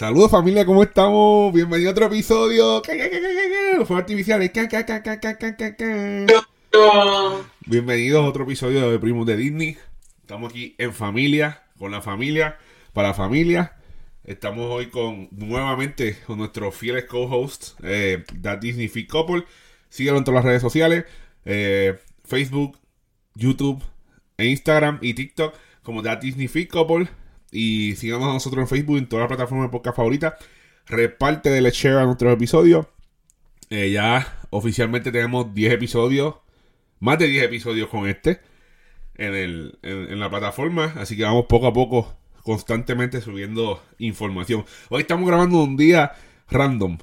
[0.00, 1.52] Saludos familia, ¿cómo estamos?
[1.52, 2.80] Bienvenido a otro episodio.
[2.82, 4.50] Fuegos artificiales.
[7.66, 9.76] Bienvenidos a otro episodio de Primos de Disney.
[10.22, 12.56] Estamos aquí en familia, con la familia,
[12.94, 13.76] para la familia.
[14.24, 19.44] Estamos hoy con nuevamente con nuestros fieles co-hosts, eh, That Disney Fit Couple.
[19.90, 21.04] Síguelo en todas las redes sociales,
[21.44, 22.78] eh, Facebook,
[23.34, 23.82] YouTube,
[24.38, 27.06] e Instagram y TikTok como That Disney Fit Couple.
[27.52, 30.34] Y síganos a nosotros en Facebook en todas las plataformas de podcast favoritas.
[30.86, 32.86] Reparte del share a nuestros episodios.
[33.70, 36.34] Eh, ya oficialmente tenemos 10 episodios,
[36.98, 38.40] más de 10 episodios con este
[39.14, 40.94] en, el, en, la plataforma.
[40.96, 44.64] Así que vamos poco a poco, constantemente subiendo información.
[44.88, 46.12] Hoy estamos grabando un día
[46.48, 46.98] random.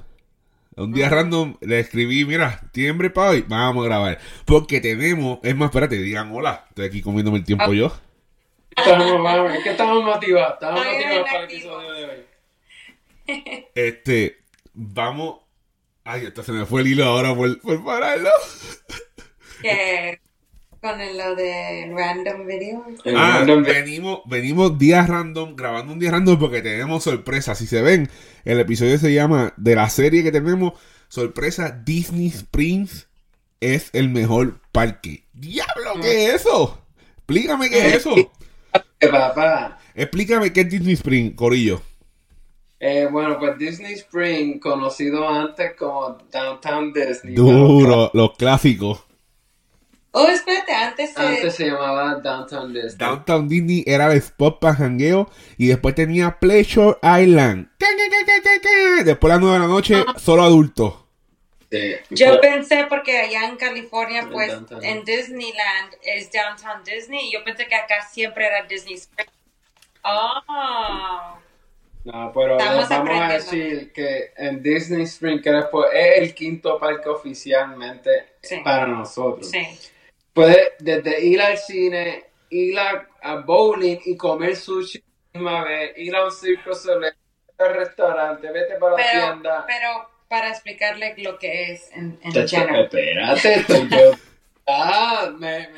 [0.75, 4.19] Un día random le escribí, mira, tiembre para hoy, vamos a grabar.
[4.45, 7.73] Porque tenemos, es más, espérate, digan hola, estoy aquí comiéndome el tiempo ah.
[7.73, 7.93] yo.
[8.77, 12.25] Estamos, es que estamos motivados, estamos motivados para el episodio de hoy.
[13.75, 14.37] Este,
[14.73, 15.41] vamos.
[16.03, 18.29] Ay, esto se me fue el hilo ahora por, por pararlo.
[19.61, 20.21] Que
[20.81, 22.85] con lo de random video.
[23.15, 27.55] Ah, venimos, venimos días random, grabando un día random porque tenemos sorpresa.
[27.55, 28.09] Si se ven,
[28.45, 30.73] el episodio se llama de la serie que tenemos,
[31.07, 33.09] sorpresa Disney Springs
[33.59, 35.25] es el mejor parque.
[35.33, 36.01] ¡Diablo!
[36.01, 36.85] ¿Qué es eso?
[37.17, 38.15] Explícame qué es eso.
[38.99, 39.77] Papá.
[39.93, 41.81] Explícame qué es Disney Spring, Corillo.
[42.79, 47.33] Eh, bueno, pues Disney Spring, conocido antes como Downtown Disney.
[47.33, 49.03] Duro, los clásicos.
[50.11, 51.21] Oh, espérate, antes se...
[51.21, 52.97] Antes se llamaba Downtown Disney.
[52.97, 57.69] Downtown Disney era el spot para jangueo y después tenía Pleasure Island.
[59.05, 60.13] Después a las 9 de la noche, ah.
[60.17, 61.06] solo adultos.
[62.09, 67.67] Yo pensé porque allá en California, pues en Disneyland es Downtown Disney y yo pensé
[67.67, 69.31] que acá siempre era Disney Springs.
[70.03, 71.37] Oh.
[72.05, 77.09] No, pero vamos a decir que en Disney Springs, que después es el quinto parque
[77.09, 79.49] oficialmente para nosotros.
[79.49, 79.67] Sí.
[80.31, 85.03] Puede desde ir al cine, ir a, bowling y comer sushi
[85.33, 87.13] misma vez, ir a un circo soleil,
[87.57, 89.65] al restaurante, vete para la tienda.
[89.67, 93.97] Pero para explicarle lo que es en, en Espérate, estoy yo.
[94.69, 95.69] Ah, me,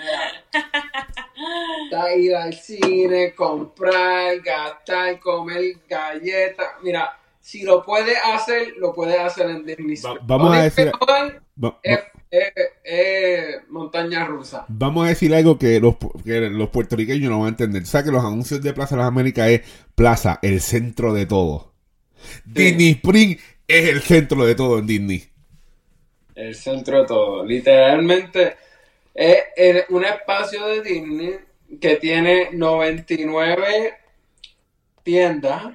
[1.92, 2.18] me.
[2.18, 6.66] ir al cine, comprar, gastar, comer galletas.
[6.82, 9.96] Mira, si lo puede hacer, lo puede hacer en Disney.
[10.24, 10.92] vamos a decir.
[13.70, 14.66] montaña rusa.
[14.68, 15.96] Vamos a decir algo que los,
[16.26, 17.86] que los puertorriqueños no van a entender.
[17.86, 19.62] ¿Sabes que los anuncios de Plaza de las Américas es
[19.94, 21.70] Plaza, el centro de todo?
[22.46, 23.38] Disney Spring
[23.69, 25.24] es el centro de todo en Disney.
[26.34, 27.46] El centro de todo.
[27.46, 28.57] Literalmente
[29.13, 31.35] es un espacio de Disney
[31.80, 33.94] que tiene 99
[35.03, 35.74] tiendas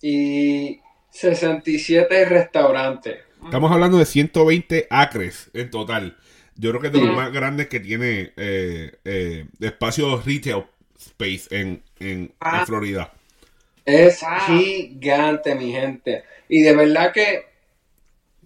[0.00, 0.80] y
[1.10, 3.18] 67 restaurantes.
[3.44, 6.16] Estamos hablando de 120 acres en total.
[6.54, 10.64] Yo creo que es de los más grandes que tiene eh, eh, espacio retail
[10.96, 12.64] space en, en ah.
[12.66, 13.12] Florida.
[13.84, 16.24] Es gigante, mi gente.
[16.48, 17.46] Y de verdad que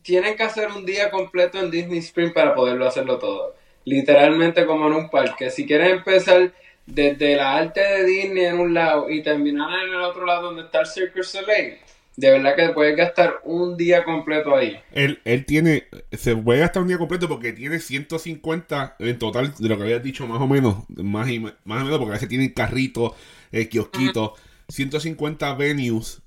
[0.03, 3.55] tienen que hacer un día completo en Disney Spring para poderlo hacerlo todo.
[3.85, 5.51] Literalmente como en un parque.
[5.51, 6.53] Si quieren empezar
[6.87, 10.63] desde la arte de Disney en un lado y terminar en el otro lado donde
[10.63, 11.79] está el Cirque Soleil,
[12.17, 14.79] de verdad que puedes gastar un día completo ahí.
[14.93, 19.69] Él, él tiene, se puede gastar un día completo porque tiene 150 en total de
[19.69, 22.29] lo que habías dicho más o menos, más, y, más o menos porque a veces
[22.29, 23.13] tienen carritos,
[23.53, 24.33] eh, kiosquitos.
[24.69, 26.23] 150 venues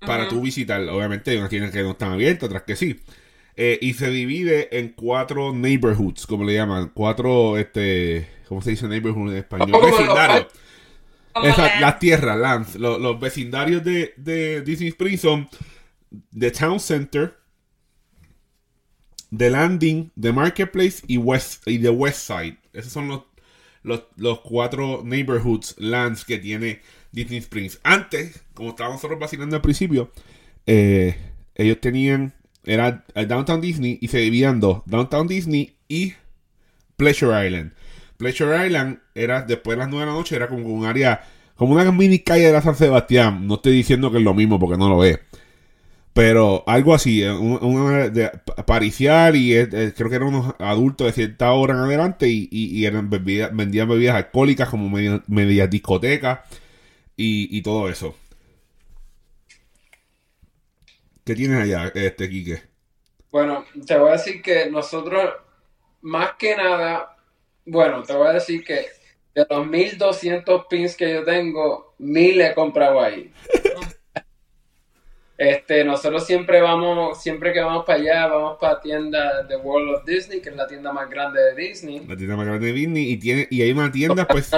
[0.00, 0.80] para tu visitar.
[0.88, 3.00] Obviamente hay unas tiendas que no están abiertas, otras que sí.
[3.56, 6.90] Eh, y se divide en cuatro neighborhoods, como le llaman.
[6.94, 9.80] Cuatro, este, ¿cómo se dice neighborhood en español?
[9.82, 10.46] Vecindarios.
[11.80, 12.76] las tierras, lands.
[12.76, 15.48] Los, vecindarios de, de, Disney Springs son
[16.38, 17.34] The Town Center,
[19.34, 22.58] The Landing, The Marketplace y, West, y The West Side.
[22.74, 23.22] Esos son los,
[23.82, 26.82] los, los cuatro neighborhoods, lands que tiene
[27.16, 27.80] Disney Springs.
[27.82, 30.12] Antes, como estábamos nosotros vacilando al principio,
[30.66, 31.16] eh,
[31.54, 32.34] ellos tenían,
[32.64, 36.12] era el Downtown Disney y se dividían dos, Downtown Disney y
[36.96, 37.72] Pleasure Island.
[38.18, 41.24] Pleasure Island era, después de las 9 de la noche, era como un área,
[41.54, 43.46] como una mini calle de la San Sebastián.
[43.46, 45.18] No estoy diciendo que es lo mismo porque no lo es.
[46.12, 48.30] Pero algo así, eh, una de
[48.66, 52.86] paricial y eh, creo que eran unos adultos de cierta hora en adelante y, y,
[52.86, 56.40] eran vendían bebidas alcohólicas como media, media discotecas
[57.16, 58.14] y, todo eso.
[61.24, 62.62] ¿Qué tienes allá, este Quique?
[63.30, 65.32] Bueno, te voy a decir que nosotros,
[66.02, 67.16] más que nada,
[67.64, 68.86] bueno, te voy a decir que
[69.34, 73.32] de los 1200 pins que yo tengo, mil he comprado ahí.
[75.38, 79.96] Este, nosotros siempre vamos, siempre que vamos para allá, vamos para la tienda de World
[79.96, 82.06] of Disney, que es la tienda más grande de Disney.
[82.06, 84.50] La tienda más grande de Disney y tiene y hay una tienda pues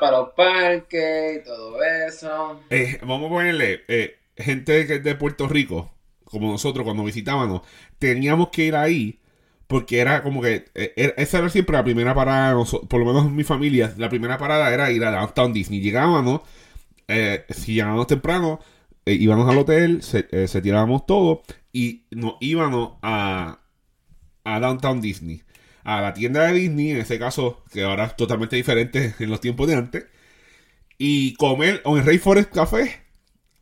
[0.00, 2.60] para los parques y todo eso.
[2.70, 5.90] Eh, vamos a ponerle eh, gente de, de Puerto Rico,
[6.24, 7.62] como nosotros cuando visitábamos,
[7.98, 9.18] teníamos que ir ahí
[9.66, 12.54] porque era como que eh, esa era siempre la primera parada,
[12.88, 15.80] por lo menos en mi familia, la primera parada era ir a Downtown Disney.
[15.80, 16.40] Llegábamos,
[17.50, 18.60] si llegábamos temprano,
[19.08, 21.40] eh, íbamos al hotel, se, eh, tirábamos todo
[21.72, 23.60] y nos íbamos a,
[24.44, 25.42] a Downtown Disney.
[25.84, 29.40] A la tienda de Disney, en ese caso, que ahora es totalmente diferente en los
[29.40, 30.06] tiempos de antes.
[30.98, 33.02] Y comer o en Rainforest Café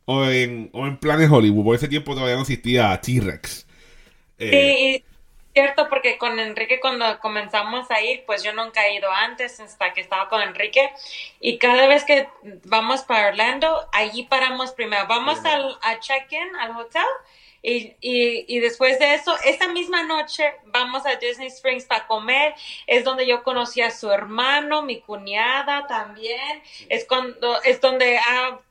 [0.05, 1.63] o en, o en Planes Hollywood.
[1.65, 3.67] Por ese tiempo todavía no existía T-Rex.
[4.39, 5.03] Eh,
[5.53, 9.91] cierto, porque con Enrique cuando comenzamos a ir, pues yo nunca he ido antes hasta
[9.93, 10.91] que estaba con Enrique.
[11.39, 12.27] Y cada vez que
[12.65, 15.07] vamos para Orlando, allí paramos primero.
[15.07, 17.01] Vamos al, a check-in al hotel.
[17.69, 22.53] Y, y, y, después de eso, esa misma noche vamos a Disney Springs para comer.
[22.87, 26.63] Es donde yo conocí a su hermano, mi cuñada también.
[26.87, 28.61] Es cuando es donde ha,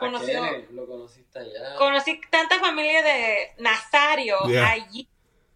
[0.00, 0.44] conocido.
[0.72, 1.76] Lo conociste allá.
[1.78, 5.08] Conocí tanta familia de Nazario allí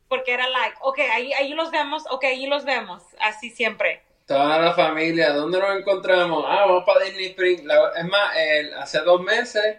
[0.06, 4.04] porque era like, ok, ahí, ahí los vemos, ok, ahí los vemos, así siempre.
[4.26, 6.44] Toda la familia, ¿dónde nos encontramos?
[6.46, 7.62] Ah, vamos para Disney Springs.
[7.62, 8.36] es más,
[8.78, 9.78] hace dos meses,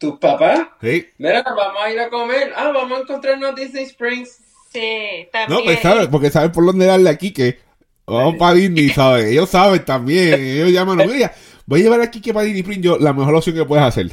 [0.00, 1.06] tus papás, sí.
[1.18, 2.52] mira, vamos a ir a comer.
[2.56, 4.38] Ah, vamos a encontrarnos a Disney Springs.
[4.72, 5.58] Sí, también.
[5.58, 7.58] No, pues sabes, porque saben por dónde darle aquí que
[8.06, 9.26] vamos para Disney, ¿sabes?
[9.26, 11.32] Ellos saben también, ellos llaman, mira,
[11.66, 14.10] voy a llevar aquí que para Disney Springs, yo, la mejor opción que puedes hacer.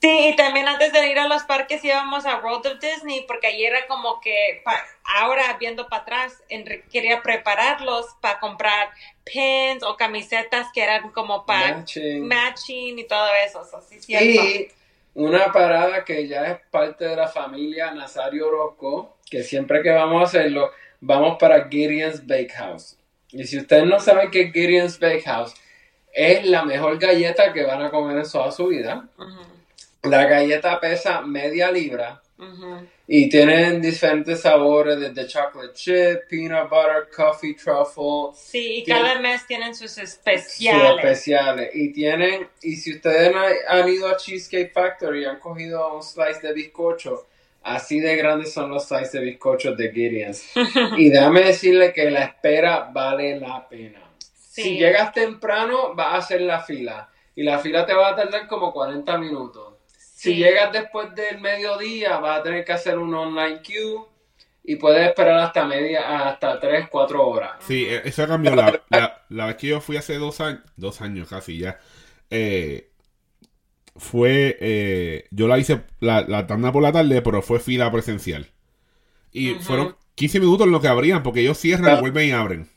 [0.00, 3.48] Sí, y también antes de ir a los parques íbamos a World of Disney porque
[3.48, 4.62] allí era como que
[5.04, 6.42] ahora viendo para atrás
[6.90, 8.88] quería prepararlos para comprar
[9.32, 11.84] pins o camisetas que eran como para
[12.22, 13.62] matching, y todo eso.
[14.08, 14.68] y
[15.14, 20.22] una parada que ya es parte de la familia Nazario Orozco, que siempre que vamos
[20.22, 22.96] a hacerlo, vamos para Gideon's Bakehouse.
[23.32, 25.54] Y si ustedes no saben qué es Gideon's Bakehouse,
[26.12, 29.08] es la mejor galleta que van a comer en toda su vida.
[30.02, 32.22] La galleta pesa media libra
[33.06, 38.34] y tienen diferentes sabores desde chocolate chip, peanut butter, coffee truffle.
[38.34, 40.88] Sí, y cada mes tienen sus especiales.
[40.88, 41.70] Sus especiales.
[41.74, 43.34] Y tienen, y si ustedes
[43.68, 47.26] han ido a Cheesecake Factory y han cogido un slice de bizcocho,
[47.62, 50.44] así de grandes son los slices de bizcochos de Gideon's.
[50.96, 54.02] y déjame decirle que la espera vale la pena.
[54.34, 57.08] Si llegas temprano, vas a hacer la fila.
[57.34, 59.69] Y la fila te va a tardar como 40 minutos.
[60.20, 64.04] Si llegas después del mediodía, vas a tener que hacer un online queue
[64.62, 67.52] y puedes esperar hasta media, hasta 3, 4 horas.
[67.60, 68.82] Sí, e, eso ha cambiado.
[68.90, 71.78] La, la, vez que yo fui hace dos años, dos años casi ya,
[72.28, 72.90] eh,
[73.96, 78.46] fue, eh, yo la hice la, la, tanda por la tarde, pero fue fila presencial.
[79.32, 82.68] Y fueron 15 minutos en lo que abrían, porque ellos cierran, vuelven y abren.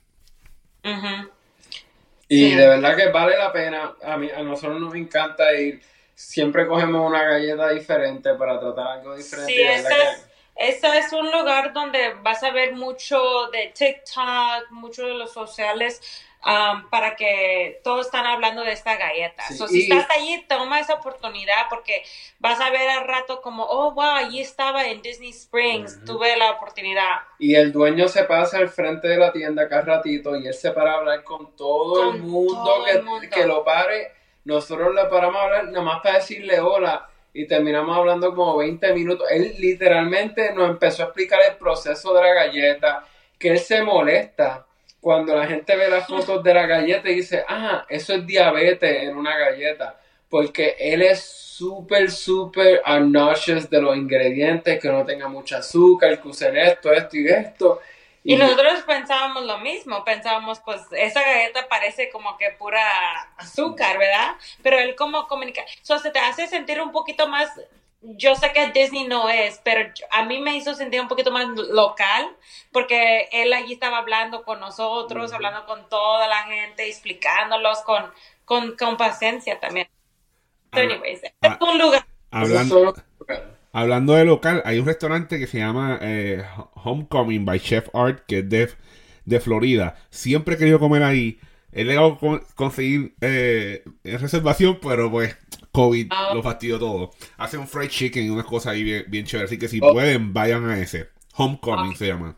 [2.30, 3.96] Y de verdad que vale la pena.
[4.02, 5.82] A, mí, a nosotros nos encanta ir
[6.16, 9.54] siempre cogemos una galleta diferente para tratar algo diferente.
[9.54, 9.62] Sí,
[10.56, 16.00] eso es, un lugar donde vas a ver mucho de TikTok, mucho de los sociales,
[16.46, 19.44] um, para que todos están hablando de esta galleta.
[19.48, 22.04] si estás allí, toma esa oportunidad porque
[22.38, 26.52] vas a ver al rato como, oh, wow, allí estaba en Disney Springs, tuve la
[26.52, 27.22] oportunidad.
[27.40, 30.70] Y el dueño se pasa al frente de la tienda cada ratito y él se
[30.72, 35.06] para a hablar con todo, el, mundo que, el mundo que lo pare nosotros le
[35.06, 39.28] paramos a hablar nada más para decirle hola y terminamos hablando como 20 minutos.
[39.32, 43.06] Él literalmente nos empezó a explicar el proceso de la galleta,
[43.40, 44.66] que él se molesta
[45.02, 49.04] cuando la gente ve las fotos de la galleta y dice, ah, eso es diabetes
[49.04, 55.28] en una galleta, porque él es súper, súper obnoxious de los ingredientes, que no tenga
[55.28, 57.82] mucho azúcar, que usen esto, esto y esto.
[58.24, 62.82] Y, nosotros pensábamos lo mismo, pensábamos, pues esa galleta parece como que pura
[63.36, 64.36] azúcar, ¿verdad?
[64.62, 67.50] Pero él como comunica, eso se te hace sentir un poquito más,
[68.02, 71.48] yo sé que Disney no es, pero a mí me hizo sentir un poquito más
[71.48, 72.34] local,
[72.72, 78.10] porque él allí estaba hablando con nosotros, hablando con toda la gente, explicándolos con,
[78.46, 79.90] con, con paciencia también.
[80.72, 82.06] anyways, es un lugar.
[82.32, 82.94] Hablando,
[83.74, 88.40] Hablando de local, hay un restaurante que se llama eh, Homecoming by Chef Art, que
[88.40, 88.70] es de,
[89.26, 89.96] de Florida.
[90.12, 91.40] Siempre he querido comer ahí.
[91.72, 95.36] He llegado a conseguir eh, reservación, pero pues
[95.72, 96.32] COVID ah.
[96.36, 97.12] lo fastidió todo.
[97.38, 99.50] Hace un fried chicken y unas cosas ahí bien, bien chéveres.
[99.50, 99.92] Así que si oh.
[99.92, 101.10] pueden, vayan a ese.
[101.36, 102.38] Homecoming se llama.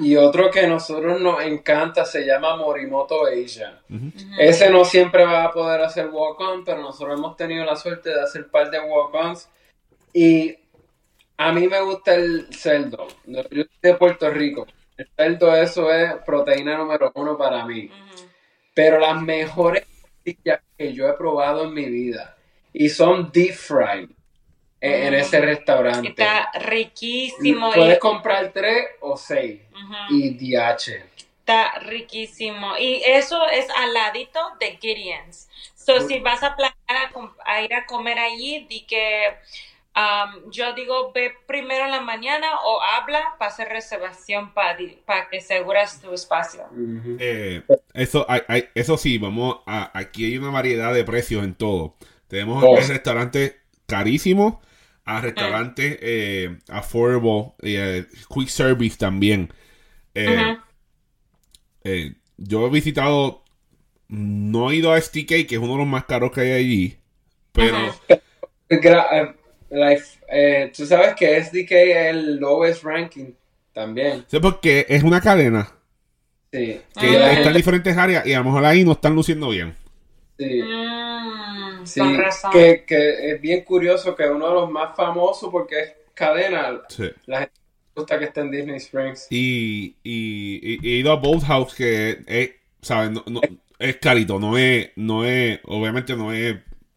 [0.00, 3.80] Y otro que a nosotros nos encanta se llama Morimoto Asia.
[4.38, 8.20] Ese no siempre va a poder hacer walk-on, pero nosotros hemos tenido la suerte de
[8.20, 9.48] hacer un par de walk-ons.
[10.12, 10.56] Y
[11.36, 13.08] a mí me gusta el cerdo.
[13.26, 14.66] Yo soy de Puerto Rico.
[14.96, 17.90] El cerdo, eso es proteína número uno para mí.
[18.74, 19.84] Pero las mejores
[20.24, 22.36] que yo he probado en mi vida
[22.72, 24.08] y son deep fried
[24.80, 26.08] en, ese restaurante.
[26.08, 27.72] Está riquísimo.
[27.72, 29.60] Puedes comprar tres o seis
[30.10, 31.04] y DH.
[31.40, 32.76] Está riquísimo.
[32.78, 35.48] Y eso es al ladito de Gideon's.
[35.74, 37.12] So, si vas a planear
[37.44, 39.36] a, ir a comer allí, di que
[39.96, 45.28] um, yo digo, ve primero en la mañana o habla para hacer reservación para, para
[45.28, 46.64] que aseguras tu espacio.
[47.18, 47.62] Eh,
[47.94, 51.96] eso, hay, eso sí, vamos a, aquí hay una variedad de precios en todo.
[52.28, 52.76] Tenemos oh.
[52.76, 53.56] restaurantes
[53.86, 54.56] carísimos
[55.04, 59.52] a restaurantes eh, affordable, eh, quick service también.
[60.14, 60.56] Eh,
[61.84, 63.44] eh, yo he visitado,
[64.08, 66.98] no he ido a STK, que es uno de los más caros que hay allí,
[67.52, 67.76] pero...
[70.76, 73.32] Tú sabes que SDK es el lowest ranking
[73.72, 74.24] también.
[74.28, 75.72] Sí, porque es una cadena.
[76.52, 76.80] Sí.
[76.98, 79.74] Que está en diferentes áreas y a lo mejor ahí no están luciendo bien.
[80.38, 80.62] Sí.
[80.62, 82.00] Mm, sí,
[82.52, 86.80] que, que, es bien curioso que uno de los más famosos porque es cadena.
[87.26, 87.54] La gente
[87.94, 89.26] gusta que esté en Disney Springs.
[89.30, 92.50] Y, y, he ido a Boat House que es,
[92.80, 93.10] ¿sabes?
[93.10, 93.40] No,
[93.78, 96.56] es carito, no es, no es, obviamente no es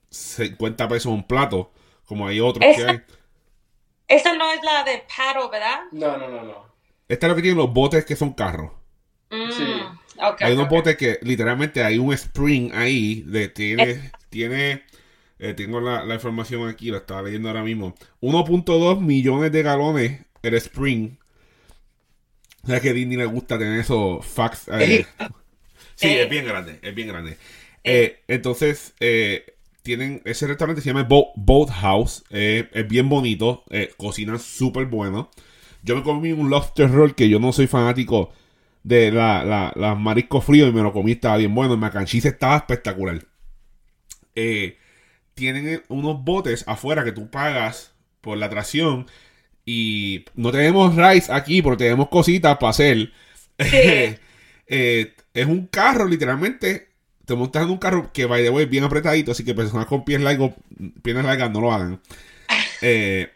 [0.10, 1.72] 50 pesos un plato,
[2.06, 3.02] como hay otros que hay.
[4.08, 5.80] Esa no es la de Paddle, ¿verdad?
[5.92, 6.66] No, no, no, no.
[7.08, 8.72] Esta es lo que tienen los botes que son carros.
[9.30, 9.52] Mm.
[9.52, 9.64] Sí
[10.40, 14.12] hay unos botes que literalmente hay un spring ahí, de, tiene, eh.
[14.30, 14.84] tiene
[15.40, 20.54] eh, tengo la, información aquí, la estaba leyendo ahora mismo, 1.2 millones de galones el
[20.56, 21.18] spring.
[22.64, 24.68] O sea que a Disney le gusta tener esos facts.
[24.70, 25.06] Eh.
[25.96, 27.38] sí, es bien grande, es bien grande.
[27.84, 28.94] entonces,
[29.86, 33.64] tienen ese restaurante se llama Boat, House, es bien bonito,
[33.98, 35.30] cocinan súper bueno.
[35.84, 38.34] Yo me comí un lobster roll que yo no soy fanático
[38.86, 41.74] de la, la, las mariscos fríos y me lo comí, estaba bien bueno.
[41.74, 43.24] El macanchise estaba espectacular.
[44.36, 44.78] Eh,
[45.34, 49.08] tienen unos botes afuera que tú pagas por la atracción.
[49.66, 53.12] Y no tenemos rice aquí, pero tenemos cositas para hacer.
[54.68, 56.88] Eh, es un carro, literalmente.
[57.26, 59.32] Te montas en un carro que, by the way, bien apretadito.
[59.32, 60.54] Así que personas con pies largos,
[61.02, 62.02] piernas largas, no lo hagan.
[62.82, 63.32] Eh,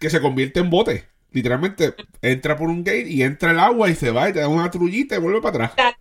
[0.00, 1.04] que se convierte en bote.
[1.32, 4.48] Literalmente entra por un gate y entra el agua y se va y te da
[4.48, 5.96] una trullita y vuelve para atrás.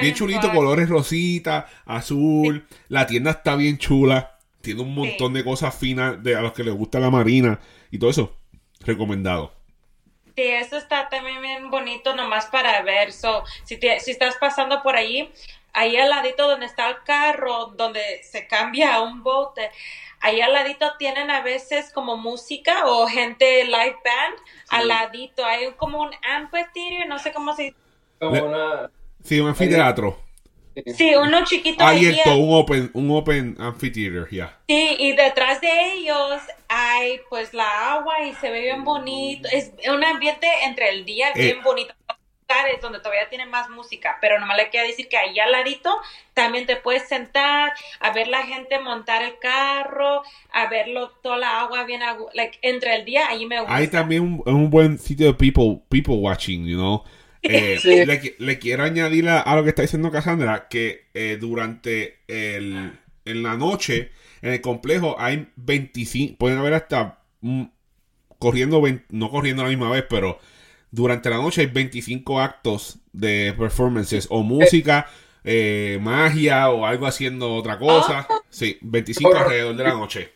[0.00, 2.66] bien, chulito, colores rosita, azul.
[2.88, 4.38] La tienda está bien chula.
[4.60, 7.98] Tiene un montón de cosas finas de a los que les gusta la marina y
[7.98, 8.36] todo eso.
[8.80, 9.57] Recomendado.
[10.38, 13.12] Sí, eso está también bien bonito nomás para ver.
[13.12, 15.28] So, si, si estás pasando por allí,
[15.72, 19.68] ahí al ladito donde está el carro, donde se cambia a un bote,
[20.20, 24.36] Ahí al ladito tienen a veces como música o gente live band.
[24.68, 27.76] Al ladito hay como un amphitheater, no sé cómo se dice.
[28.20, 28.90] Como una...
[29.24, 30.20] Sí, un anfiteatro.
[30.86, 31.84] Sí, uno chiquito.
[31.84, 34.58] Abierto, un open, un open amphitheater, ya.
[34.68, 36.40] Sí, y detrás de ellos
[36.98, 39.48] hay pues la agua y se ve bien bonito.
[39.52, 41.94] Es un ambiente entre el día eh, bien bonito
[42.80, 45.90] donde todavía tienen más música, pero nomás le quiero decir que ahí al ladito
[46.32, 51.60] también te puedes sentar a ver la gente montar el carro, a verlo toda la
[51.60, 52.00] agua bien
[52.32, 53.74] like, entre el día, ahí me gusta.
[53.74, 57.04] Hay también un, un buen sitio de people, people watching, you know.
[57.42, 63.42] Eh, le, quiero añadir a, lo que está diciendo Cassandra que eh, durante el, en
[63.42, 64.10] la noche
[64.42, 67.18] en el complejo hay 25, pueden haber hasta
[68.38, 70.38] corriendo, no corriendo a la misma vez, pero
[70.90, 75.08] durante la noche hay 25 actos de performances o música,
[75.44, 78.26] eh, magia o algo haciendo otra cosa.
[78.28, 78.40] Ah.
[78.48, 80.32] Sí, 25 alrededor de la noche.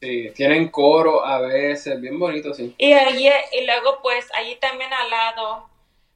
[0.00, 2.74] Sí, tienen coro a veces, bien bonito, sí.
[2.78, 5.68] Y, allí, y luego, pues, allí también al lado,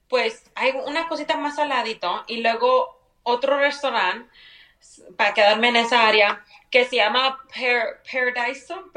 [0.09, 2.23] pues, hay una cosita más al ladito.
[2.29, 4.31] Y luego otro restaurante,
[5.17, 7.39] para quedarme en esa área, que se llama
[8.33, 8.91] Paradiso.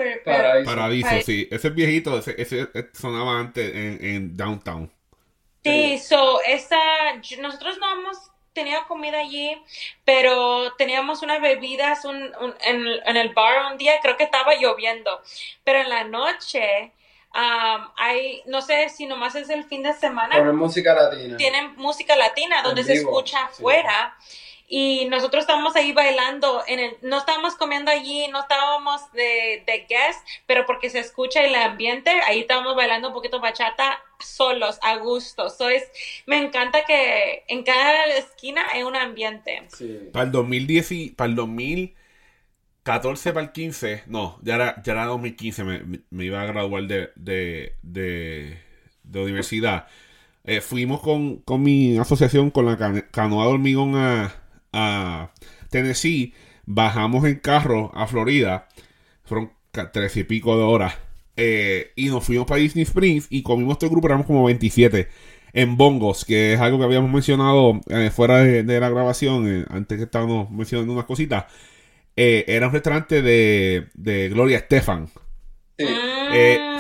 [0.66, 1.22] Paradiso.
[1.24, 1.48] sí.
[1.52, 4.90] Ese viejito, ese, ese sonaba antes en, Downtown.
[5.62, 6.78] Sí, so, esa,
[7.42, 8.18] nosotros no hemos
[8.54, 9.62] tenido comida allí,
[10.06, 15.22] pero teníamos unas bebidas un, en, el bar un día, creo que estaba lloviendo,
[15.66, 16.94] pero en la noche
[17.34, 20.36] um, hay, no sé si nomás es el fin de semana.
[20.36, 21.36] Tienen música latina.
[21.36, 24.16] Tienen música latina donde se escucha afuera.
[24.68, 29.86] Y nosotros estábamos ahí bailando, en el, no estábamos comiendo allí, no estábamos de, de
[29.88, 34.98] guest, pero porque se escucha el ambiente, ahí estábamos bailando un poquito bachata solos, a
[34.98, 35.52] gusto.
[35.52, 35.84] So es,
[36.26, 39.68] me encanta que en cada esquina hay un ambiente.
[40.12, 45.06] Para el 2010 y para el 2014 para el 15, no, ya era, ya era
[45.06, 48.58] 2015, me, me iba a graduar de, de, de,
[49.04, 49.88] de universidad.
[50.44, 52.78] Eh, fuimos con, con, mi asociación con la
[53.12, 54.45] canoa de hormigón a,
[54.76, 55.32] a,
[55.70, 56.34] Tennessee.
[56.66, 58.68] Bajamos en carro a Florida.
[59.24, 59.52] Fueron
[59.94, 60.96] tres y pico de horas.
[61.38, 65.10] Eh, y nos fuimos para Disney Springs y comimos este grupo, éramos como 27
[65.52, 70.04] en Bongos, que es algo que habíamos mencionado eh, fuera de, la grabación, antes que
[70.06, 71.46] estábamos mencionando unas cositas.
[72.16, 75.10] era un restaurante de, de Gloria Estefan.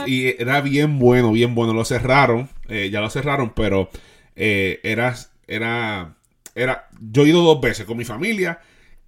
[0.08, 1.74] Y era bien bueno, bien bueno.
[1.74, 3.90] Lo cerraron eh, ya lo cerraron, pero
[4.36, 5.16] eh, era,
[5.48, 6.15] era,
[6.56, 8.60] era, yo he ido dos veces con mi familia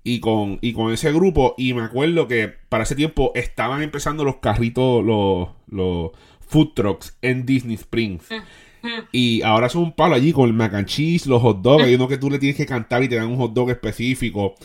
[0.04, 4.24] y con, y con ese grupo y me acuerdo que para ese tiempo estaban empezando
[4.24, 6.12] los carritos, los, los
[6.48, 8.30] food trucks en Disney Springs.
[8.30, 9.08] Mm, mm.
[9.12, 11.84] Y ahora son un palo allí con el mac and cheese, los hot dogs.
[11.84, 14.56] Hay uno que tú le tienes que cantar y te dan un hot dog específico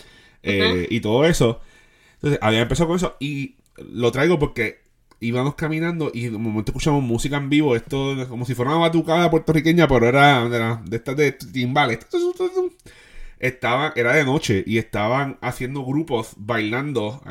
[0.43, 1.61] eh, y todo eso.
[2.15, 4.82] Entonces, había empezado con eso y lo traigo porque
[5.23, 9.31] íbamos caminando y de momento escuchamos música en vivo, esto como si fuera una batucada
[9.31, 10.49] puertorriqueña, pero era
[10.85, 12.01] de, estas de timbales.
[13.39, 17.23] Estaba, era de noche y estaban haciendo grupos bailando.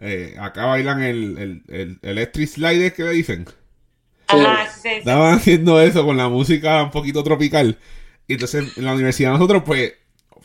[0.00, 3.46] Eh, acá bailan el, el, el, electric slide que le dicen.
[4.84, 7.78] Estaban haciendo eso con la música un poquito tropical.
[8.26, 9.94] Y entonces en la universidad nosotros, pues,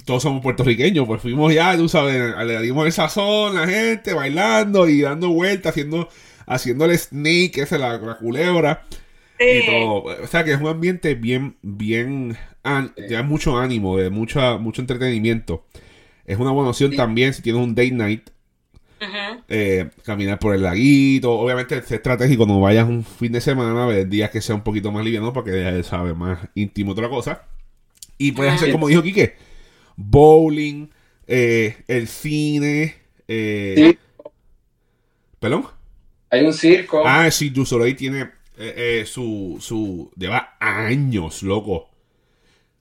[0.06, 4.14] todos somos puertorriqueños, pues fuimos ya, tú sabes, le dimos el sazón a la gente,
[4.14, 6.10] bailando y dando vueltas, haciendo,
[6.46, 8.86] haciendo el snake, esa la, la culebra.
[9.40, 10.04] Y todo.
[10.04, 12.38] O sea que es un ambiente bien, bien,
[13.10, 15.66] ya mucho ánimo, de mucha, mucho entretenimiento.
[16.26, 18.30] Es una buena opción también si tienes un date night.
[19.48, 24.10] Eh, caminar por el laguito, obviamente es estratégico no vayas un fin de semana, ver
[24.10, 27.44] días que sea un poquito más liviano para que ya sabes más íntimo otra cosa.
[28.18, 29.38] Y puedes hacer como dijo Quique,
[30.00, 30.88] bowling,
[31.28, 32.96] eh, el cine.
[33.28, 33.98] Eh,
[35.40, 35.68] ¿Perdón?
[36.32, 37.04] Hay un circo.
[37.06, 38.22] Ah, sí, Du Soleil tiene
[38.58, 40.12] eh, eh, su, su.
[40.16, 41.90] Lleva años, loco.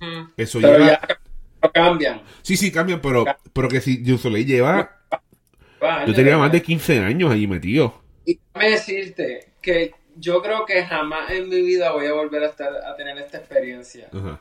[0.01, 0.31] Mm.
[0.37, 1.01] Eso pero lleva.
[1.62, 2.23] Ya cambian.
[2.42, 5.03] Sí, sí, cambian, pero, pero que si Du Soleil lleva.
[6.07, 8.01] yo tenía más de 15 años allí metido.
[8.25, 12.47] Y déjame decirte que yo creo que jamás en mi vida voy a volver a,
[12.47, 14.09] estar, a tener esta experiencia.
[14.12, 14.40] Ajá.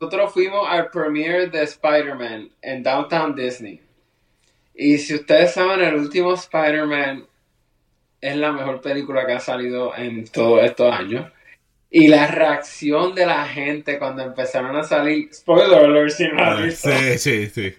[0.00, 3.80] Nosotros fuimos al premiere de Spider-Man en Downtown Disney.
[4.74, 7.26] Y si ustedes saben, el último Spider-Man
[8.20, 11.30] es la mejor película que ha salido en todos estos años.
[11.90, 15.32] Y la reacción de la gente cuando empezaron a salir.
[15.32, 17.74] Spoiler alert, si no Sí, sí, sí.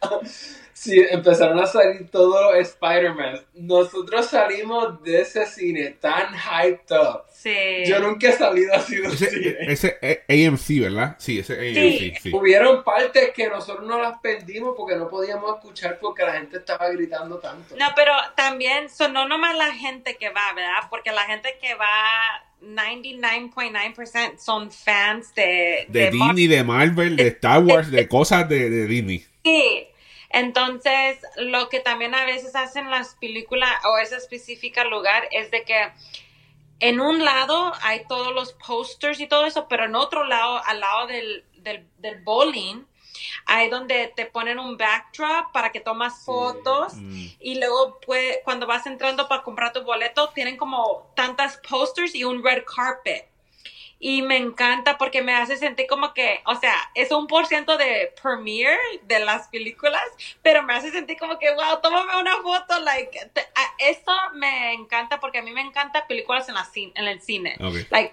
[0.84, 3.40] sí, empezaron a salir todos los Spider-Man.
[3.54, 7.22] Nosotros salimos de ese cine tan hyped up.
[7.30, 7.84] Sí.
[7.86, 9.56] Yo nunca he salido así de ese, cine.
[9.60, 11.16] Ese AMC, ¿verdad?
[11.18, 12.20] Sí, ese AMC.
[12.20, 12.30] Sí.
[12.32, 16.88] Hubieron partes que nosotros no las perdimos porque no podíamos escuchar porque la gente estaba
[16.90, 17.76] gritando tanto.
[17.76, 20.88] No, pero también sonó nomás la gente que va, ¿verdad?
[20.90, 25.86] Porque la gente que va 99.9% son fans de...
[25.88, 29.24] De, de Disney, de Marvel, de Star Wars, de cosas de, de Disney.
[29.44, 29.88] Sí,
[30.34, 35.62] entonces, lo que también a veces hacen las películas o ese específico lugar es de
[35.62, 35.92] que
[36.80, 40.80] en un lado hay todos los posters y todo eso, pero en otro lado, al
[40.80, 42.84] lado del, del, bowling,
[43.46, 47.26] hay donde te ponen un backdrop para que tomas fotos mm.
[47.38, 48.00] y luego
[48.42, 53.30] cuando vas entrando para comprar tu boleto tienen como tantas posters y un red carpet
[54.06, 57.78] y me encanta porque me hace sentir como que, o sea, es un por ciento
[57.78, 60.02] de premiere de las películas,
[60.42, 63.18] pero me hace sentir como que, wow, tómame una foto, like,
[63.78, 67.56] eso me encanta porque a mí me encanta películas en, la en el cine,
[67.88, 68.12] like,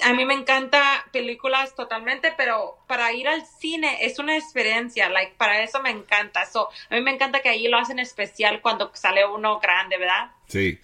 [0.00, 5.34] a mí me encanta películas totalmente, pero para ir al cine es una experiencia, like,
[5.36, 8.90] para eso me encanta, so, a mí me encanta que ahí lo hacen especial cuando
[8.92, 10.32] sale uno grande, ¿verdad?
[10.48, 10.80] Sí.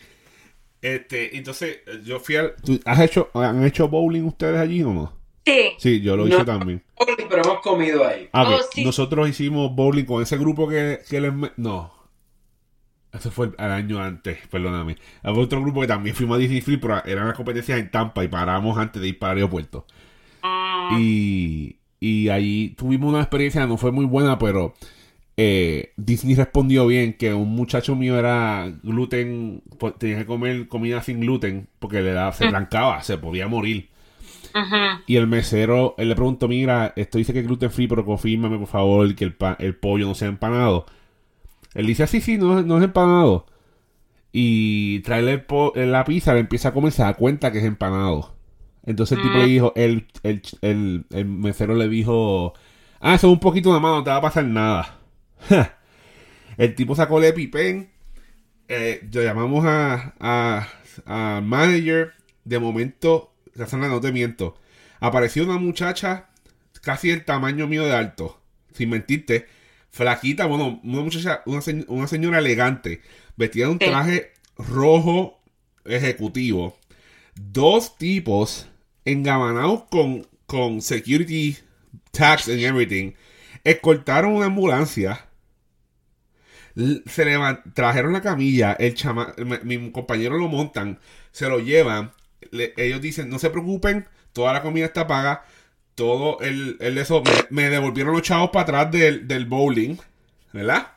[0.84, 2.56] Este, entonces, yo fui al.
[2.84, 5.14] ¿Has hecho, ¿Han hecho bowling ustedes allí o no?
[5.46, 5.70] Sí.
[5.78, 6.82] Sí, yo lo hice también.
[7.16, 8.28] Pero hemos comido ahí.
[8.34, 11.32] Ah, oh, Nosotros hicimos bowling con ese grupo que, que les.
[11.56, 11.90] No.
[13.14, 14.98] Eso fue el, año antes, perdóname.
[15.22, 18.22] Había otro grupo que también fuimos a Disney Free, pero eran las competencias en Tampa
[18.22, 19.86] y paramos antes de ir para el aeropuerto.
[20.42, 20.98] Ah.
[21.00, 24.74] Y, y ahí tuvimos una experiencia, no fue muy buena, pero
[25.36, 29.62] eh, Disney respondió bien que un muchacho mío era gluten,
[29.98, 33.90] tenía que comer comida sin gluten porque le da, se blancaba, se podía morir.
[35.06, 38.58] Y el mesero, él le preguntó, mira, esto dice que es gluten free, pero confírmame
[38.58, 40.86] por favor que el, el pollo no sea empanado.
[41.74, 43.46] Él dice, sí, sí, no, no es empanado.
[44.32, 48.34] Y trae la pizza, le empieza a comer, se da cuenta que es empanado.
[48.86, 49.48] Entonces el tipo le mm.
[49.48, 52.54] dijo, el, el, el, mesero le dijo,
[53.00, 54.98] ah, eso es un poquito de mano, no te va a pasar nada.
[56.56, 57.90] el tipo sacó el EpiPen,
[58.68, 60.68] eh, lo llamamos a, a,
[61.06, 62.12] a manager,
[62.44, 64.56] de momento, no te miento,
[65.00, 66.28] apareció una muchacha
[66.84, 68.40] casi el tamaño mío de alto,
[68.72, 69.46] sin mentirte,
[69.90, 73.00] flaquita, bueno, una muchacha, una, señora elegante,
[73.36, 75.40] vestida de un traje rojo
[75.84, 76.78] ejecutivo.
[77.34, 78.68] Dos tipos
[79.04, 81.56] engabanados con, con security
[82.12, 83.12] tax and everything,
[83.64, 85.26] escoltaron una ambulancia,
[87.06, 87.38] se le
[87.72, 90.98] trajeron la camilla, el chama, mi, compañero lo montan,
[91.32, 92.12] se lo llevan,
[92.76, 95.44] ellos dicen, no se preocupen, toda la comida está paga,
[95.94, 99.96] todo el, el eso, me, devolvieron los chavos para atrás del, del bowling,
[100.52, 100.88] ¿verdad?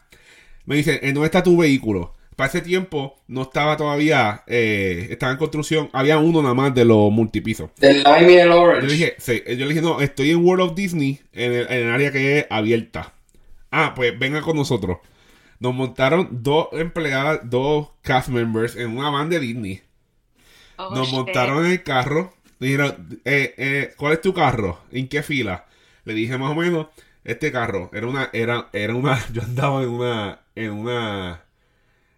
[0.66, 2.17] Me dicen, ¿en dónde está tu vehículo?
[2.38, 6.86] Para ese tiempo no estaba todavía, eh, estaba en construcción, había uno nada más de
[6.86, 7.72] los multipisos.
[7.78, 8.82] Del Lime y el Orange.
[8.82, 11.68] Yo le dije, sí, yo le dije, no, estoy en World of Disney, en el,
[11.70, 13.14] en el área que es abierta.
[13.72, 15.00] Ah, pues venga con nosotros.
[15.60, 19.82] Nos montaron dos empleadas, dos cast members en una van de Disney.
[20.78, 24.80] Oh, Nos montaron en el carro dijeron, eh, eh, ¿cuál es tu carro?
[24.92, 25.66] ¿En qué fila?
[26.06, 26.88] Le dije más o menos,
[27.24, 31.44] este carro era una, era, era una, yo andaba en una, en una,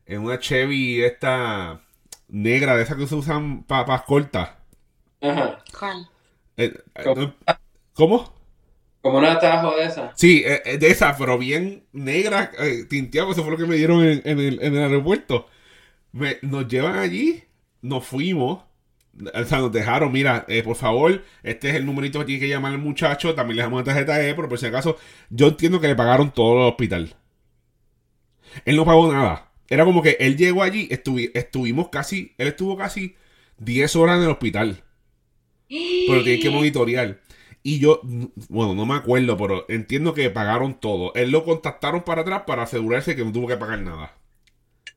[0.09, 1.81] en una Chevy esta
[2.27, 4.49] negra, de esas que se usan papas cortas.
[5.21, 5.59] Ajá.
[6.57, 7.33] Eh, ¿Cómo?
[7.93, 8.33] ¿Cómo?
[9.01, 10.11] Como una tajo de esa.
[10.15, 12.51] Sí, de esa, pero bien negra,
[12.89, 15.47] tinteada, eso fue lo que me dieron en, el, en el, aeropuerto.
[16.41, 17.43] nos llevan allí,
[17.81, 18.63] nos fuimos,
[19.33, 22.49] o sea, nos dejaron, mira, eh, por favor, este es el numerito que tiene que
[22.49, 24.97] llamar el muchacho, también le dejamos una tarjeta E, pero por si acaso,
[25.29, 27.15] yo entiendo que le pagaron todo el hospital.
[28.65, 29.48] Él no pagó nada.
[29.69, 33.15] Era como que él llegó allí, estuvimos casi, él estuvo casi
[33.59, 34.83] 10 horas en el hospital.
[35.67, 37.19] Pero tiene que monitorear.
[37.61, 38.01] Y yo,
[38.47, 41.13] bueno, no me acuerdo, pero entiendo que pagaron todo.
[41.13, 44.15] Él lo contactaron para atrás para asegurarse que no tuvo que pagar nada.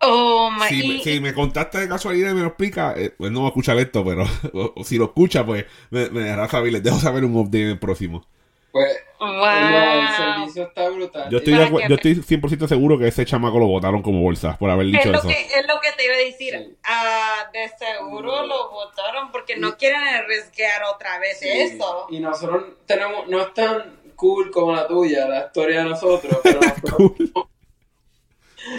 [0.01, 3.49] Oh, si, me, contacta de casualidad y me lo explica, eh, pues no va a
[3.51, 4.27] escuchar esto, pero
[4.85, 6.73] si lo escucha, pues me, me dejará saber.
[6.73, 8.27] Les dejo saber un update en el próximo.
[8.73, 11.31] Pues, el servicio está brutal.
[11.31, 14.87] Yo estoy, yo estoy 100% seguro que ese chamaco lo votaron como bolsa por haber
[14.87, 15.29] dicho es lo eso.
[15.29, 16.77] Que, es lo que te iba a decir.
[16.83, 22.07] Ah, de seguro lo votaron porque no quieren arriesgar otra vez eso.
[22.09, 26.61] Y nosotros tenemos, no es tan cool como la tuya, la historia de nosotros, pero
[26.83, 27.49] nosotros,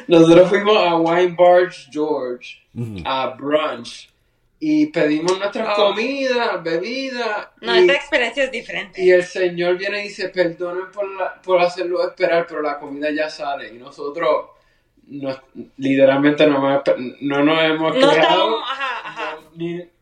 [0.07, 2.63] nosotros fuimos a Wine Barge George,
[3.05, 4.09] a brunch,
[4.65, 5.87] y pedimos nuestras oh.
[5.87, 7.49] comidas, bebidas.
[7.59, 9.03] No, esta experiencia es diferente.
[9.03, 11.05] Y el señor viene y dice, perdonen por,
[11.43, 13.73] por hacerlo esperar, pero la comida ya sale.
[13.73, 14.51] Y nosotros,
[15.75, 16.81] literalmente no,
[17.19, 19.37] no nos hemos no ajá, ajá.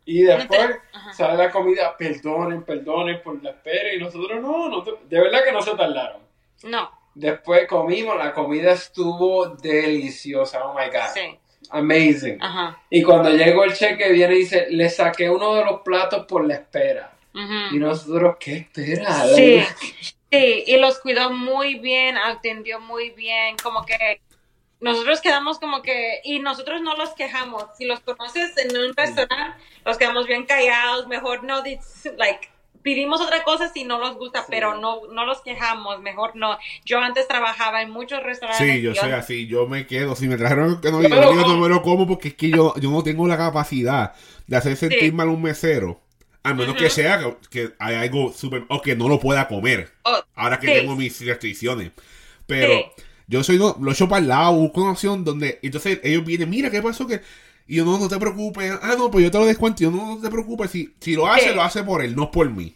[0.06, 0.78] y después
[1.18, 3.96] sale la comida, perdonen, perdonen por la espera.
[3.96, 6.22] Y nosotros, no, no de verdad que no se tardaron.
[6.66, 6.92] No.
[7.16, 11.10] Después comimos, la comida estuvo deliciosa, oh my god.
[11.16, 11.40] Sí.
[11.72, 12.40] Amazing.
[12.90, 16.46] Y cuando llegó el cheque viene y dice, le saqué uno de los platos por
[16.46, 17.14] la espera.
[17.72, 19.26] Y nosotros, ¿qué espera?
[19.36, 19.64] Sí.
[20.30, 24.22] sí, y los cuidó muy bien, atendió muy bien, como que
[24.82, 27.66] nosotros quedamos como que, y nosotros no los quejamos.
[27.78, 31.64] Si los conoces en un restaurante, los quedamos bien callados, mejor no,
[32.18, 32.50] like,
[32.84, 36.58] Pidimos otra cosa si no nos gusta, pero no, no los quejamos, mejor no.
[36.86, 38.76] Yo antes trabajaba en muchos restaurantes.
[38.76, 40.16] Sí, yo soy así, yo me quedo.
[40.16, 42.92] Si me trajeron que no, yo no me lo como porque es que yo, yo
[42.92, 44.14] no tengo la capacidad
[44.48, 46.02] de hacer sentir mal a un mesero.
[46.44, 48.66] A menos que sea que, hay algo súper.
[48.68, 49.92] o que no lo pueda comer.
[50.04, 51.92] Oh, ahora que tengo mis restricciones.
[52.48, 52.92] Pero
[53.28, 55.60] yo soy lo, lo echo para el lado, busco una opción donde.
[55.62, 57.06] Entonces ellos vienen, mira, ¿qué pasó?
[57.06, 57.22] que
[57.72, 58.70] y yo, no, no te preocupes.
[58.82, 59.82] Ah, no, pues yo te lo descuento.
[59.82, 60.72] Yo, no, no te preocupes.
[60.72, 62.76] Si, si lo hace, lo hace por él, no por mí.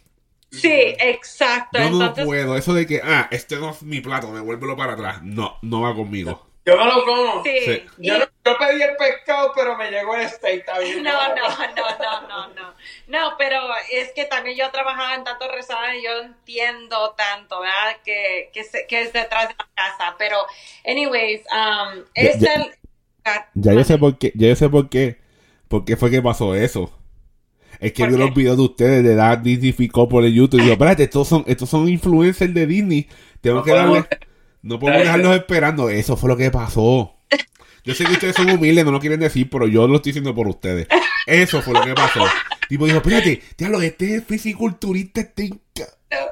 [0.50, 1.78] Sí, exacto.
[1.78, 2.56] Yo no puedo.
[2.56, 5.22] Eso de que, ah, este no es mi plato, devuélvelo para atrás.
[5.22, 6.46] No, no va conmigo.
[6.64, 7.44] Yo no lo como.
[7.44, 7.84] Sí.
[7.98, 11.02] Yo, no, yo, pedí el pescado, pero me llegó el steak también.
[11.02, 12.74] No, no, no, no, no, no.
[13.06, 13.60] No, pero
[13.92, 17.98] es que también yo trabajaba en tantos restaurantes y yo entiendo tanto, ¿verdad?
[18.02, 20.14] Que, que, que es detrás de la casa.
[20.16, 20.38] Pero,
[20.86, 22.74] anyways, um, es el
[23.54, 25.18] ya yo sé por qué, ya yo sé por qué,
[25.68, 26.92] por qué fue que pasó eso.
[27.80, 30.72] Es que vi los videos de ustedes de dar Disney por el YouTube y digo,
[30.74, 33.08] espérate, estos son, estos son influencers de Disney.
[33.40, 34.04] Tengo que darle,
[34.62, 35.90] no podemos dejarlos esperando.
[35.90, 37.12] Eso fue lo que pasó.
[37.84, 40.34] Yo sé que ustedes son humildes, no lo quieren decir, pero yo lo estoy diciendo
[40.34, 40.88] por ustedes.
[41.26, 42.24] Eso fue lo que pasó.
[42.68, 45.52] Tipo, dijo, espérate, diablo, este es fisiculturista, este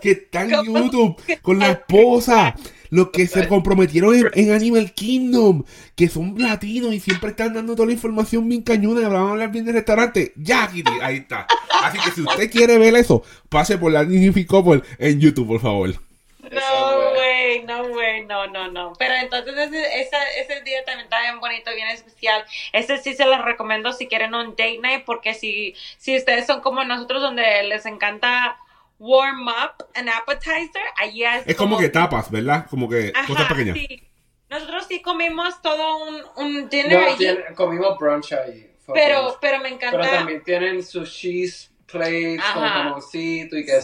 [0.00, 2.56] que está en YouTube con la esposa.
[2.94, 5.64] Los que se comprometieron en, Animal Kingdom,
[5.96, 9.32] que son latinos y siempre están dando toda la información bien cañona y vamos a
[9.32, 10.32] hablar bien del restaurante.
[10.36, 11.48] Ya, Kitty, ahí está.
[11.82, 14.06] Así que si usted quiere ver eso, pase por la
[14.46, 15.90] Couple en YouTube, por favor.
[16.38, 18.92] No, güey, no, güey, no, no, no.
[18.96, 22.44] Pero entonces ese, ese, ese, día también está bien bonito, bien especial.
[22.72, 26.60] Ese sí se los recomiendo si quieren un date night, porque si, si ustedes son
[26.60, 28.56] como nosotros, donde les encanta
[28.98, 32.66] warm up an appetizer, allí es, es como, que tapas, ¿verdad?
[32.68, 33.76] Como que cosas pequeñas.
[33.76, 34.02] Sí.
[34.48, 38.70] Nosotros sí comimos todo un, un dinner no, comimos brunch ahí.
[38.92, 39.98] Pero, pero me encanta.
[39.98, 43.80] Pero también tienen sushis plates con jamoncito y quesito.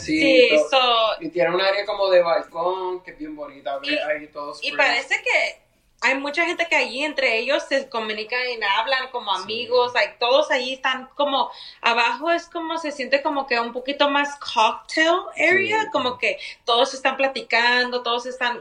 [1.18, 3.78] Sí, y tiene un área como de balcón que es bien bonita.
[3.82, 5.62] Y, ahí todos y parece que
[6.02, 10.50] hay mucha gente que allí entre ellos se comunican y hablan como amigos, hay, todos
[10.50, 11.50] allí están como,
[11.82, 16.94] abajo es como, se siente como que un poquito más cocktail area, como que todos
[16.94, 18.60] están platicando, todos están,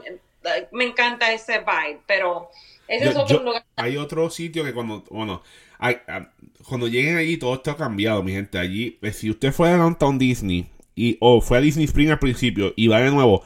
[0.70, 2.50] me encanta ese vibe, pero
[2.86, 3.64] ese es otro lugar.
[3.76, 5.42] Hay otro sitio que cuando, bueno,
[5.78, 6.28] hay, ah,
[6.68, 10.18] cuando lleguen allí todo está cambiado, mi gente, allí, eh, si usted fue a Downtown
[10.18, 13.42] Disney y, o fue a Disney Spring al principio y va de nuevo,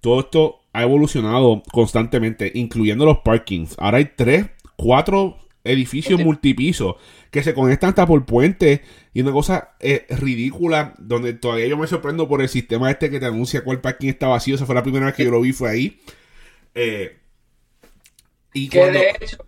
[0.00, 3.74] todo esto ha evolucionado constantemente, incluyendo los parkings.
[3.78, 6.96] Ahora hay tres, cuatro edificios multipisos
[7.30, 8.82] que se conectan hasta por puente
[9.14, 13.20] y una cosa eh, ridícula donde todavía yo me sorprendo por el sistema este que
[13.20, 14.54] te anuncia cuál parking está vacío.
[14.54, 16.00] Esa fue la primera vez que yo lo vi, fue ahí.
[16.74, 17.18] Eh,
[18.54, 19.46] y que de hecho,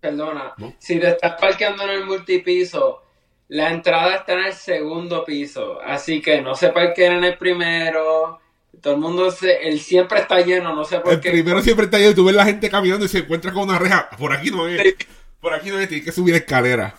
[0.00, 3.02] perdona, si te estás parqueando en el multipiso,
[3.48, 8.40] la entrada está en el segundo piso, así que no se parqueen en el primero
[8.80, 11.28] todo el mundo, se, él siempre está lleno, no sé por qué.
[11.28, 13.78] El primero siempre está lleno, tú ves la gente caminando y se encuentra con una
[13.78, 14.08] reja.
[14.18, 14.94] Por aquí no es.
[15.40, 16.94] Por aquí no es, tiene que subir escalera.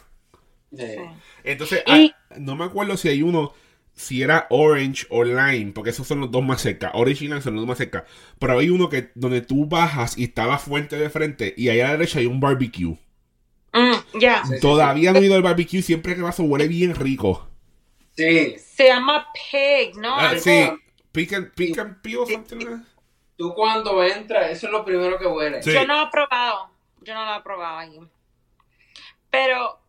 [1.43, 3.53] Entonces, ah, no me acuerdo si hay uno,
[3.93, 6.91] si era Orange o Lime, porque esos son los dos más cerca.
[6.93, 8.05] Orange y Lime son los dos más cerca.
[8.39, 11.85] Pero hay uno que donde tú bajas y está la fuente de frente y allá
[11.85, 12.97] a la derecha hay un barbecue.
[13.73, 14.43] Mm, ya.
[14.61, 17.49] Todavía no he ido al barbecue, siempre que paso huele bien rico.
[18.15, 18.55] Sí.
[18.57, 20.15] Se llama Pig, ¿no?
[20.15, 20.69] Ah, sí.
[21.17, 21.99] Pican, pican
[23.37, 25.61] Tú cuando entras, eso es lo primero que huele.
[25.63, 26.69] Yo no lo he probado.
[27.01, 27.99] Yo no lo he probado ahí.
[29.31, 29.79] Pero,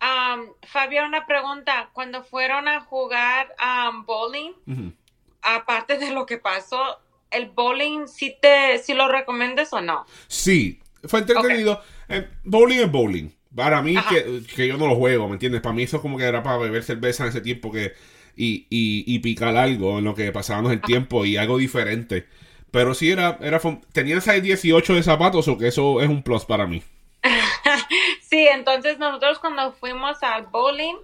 [0.00, 1.90] um, Fabio, una pregunta.
[1.92, 4.94] Cuando fueron a jugar um, bowling,
[5.42, 6.98] aparte de lo que pasó,
[7.30, 10.06] ¿el bowling sí, te, sí lo recomiendas o no?
[10.26, 11.82] Sí, fue entretenido.
[12.08, 13.30] Eh, bowling es bowling.
[13.54, 15.60] Para mí, que, que, yo no lo juego, ¿me entiendes?
[15.60, 17.92] Para mí eso como que era para beber cerveza en ese tiempo que
[18.38, 22.26] y, y, y picar algo en lo que pasábamos el tiempo y algo diferente.
[22.70, 23.60] Pero sí era, era
[23.92, 26.82] tenía 6 18 de zapatos o que eso es un plus para mí.
[28.22, 30.96] sí, entonces nosotros cuando fuimos al bowling,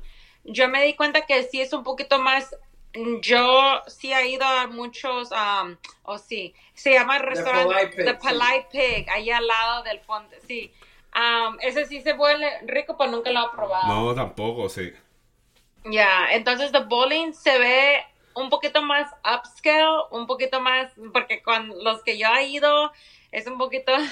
[0.44, 2.54] yo me di cuenta que sí es un poquito más
[3.20, 8.68] yo sí he ido a muchos, um, o sí, se llama el restaurante The Polite
[8.70, 10.72] Pig, ahí al lado del fondo, sí.
[11.14, 13.88] Um, ese sí se vuelve rico, pero nunca lo he probado.
[13.88, 14.92] No, tampoco, sí.
[15.90, 18.02] Ya, entonces The Bowling se ve
[18.34, 22.90] un poquito más upscale, un poquito más, porque con los que yo he ido
[23.32, 23.92] es un poquito...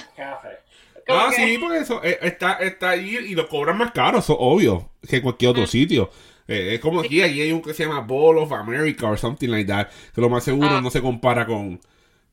[1.09, 4.91] Ah, sí, porque eso eh, está, está ahí y lo cobran más caro, eso obvio,
[5.09, 6.11] que cualquier otro sitio.
[6.47, 9.49] Eh, es como aquí, ahí hay un que se llama Bowl of America o something
[9.49, 10.81] like that, que lo más seguro ah.
[10.81, 11.81] no se compara con,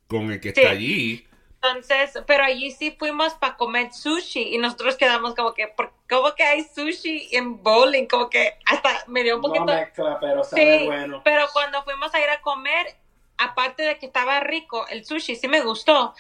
[0.08, 1.26] con el que está allí.
[1.62, 5.74] Entonces, pero allí sí fuimos para comer sushi y nosotros quedamos como que,
[6.10, 8.06] ¿cómo que hay sushi en bowling?
[8.08, 9.66] Como que hasta me dio un poquito...
[9.66, 11.22] No mezcla, pero sabe bueno.
[11.26, 12.96] Pero cuando fuimos a ir a comer,
[13.38, 16.16] aparte de que estaba rico, el sushi sí me gustó.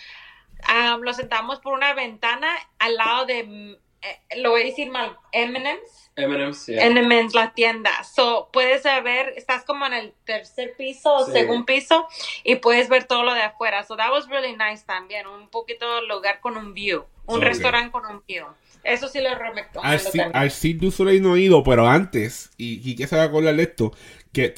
[1.00, 6.09] lo sentamos por una ventana al lado de, eh, lo voy a decir mal, M&M's
[6.20, 7.28] M&M's, yeah.
[7.34, 7.92] la tienda.
[8.04, 12.08] So, puedes ver, estás como en el tercer piso o segundo piso
[12.44, 13.84] y puedes ver todo lo de afuera.
[13.84, 15.28] So, that was really nice también.
[15.28, 17.06] Un poquito lugar con un view.
[17.26, 18.46] Un restaurante con un view.
[18.84, 19.82] Eso sí lo recomiendo.
[19.84, 23.56] Al Cirque du no he ido, pero antes, y, y que se va a acordar
[23.56, 23.94] de esto,
[24.32, 24.54] que